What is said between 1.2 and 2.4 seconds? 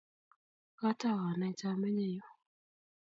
anaite amenye yu.